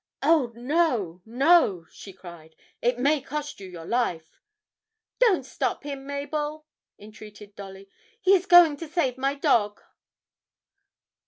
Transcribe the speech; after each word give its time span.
'Oh, 0.23 0.51
no 0.55 1.21
no,' 1.27 1.85
she 1.91 2.11
cried; 2.11 2.55
'it 2.81 2.97
may 2.97 3.21
cost 3.21 3.59
you 3.59 3.67
your 3.69 3.85
life!' 3.85 4.39
'Don't 5.19 5.45
stop 5.45 5.83
him, 5.83 6.07
Mabel,' 6.07 6.65
entreated 6.97 7.55
Dolly; 7.55 7.87
'he 8.19 8.33
is 8.33 8.47
going 8.47 8.77
to 8.77 8.87
save 8.87 9.19
my 9.19 9.35
dog.' 9.35 9.79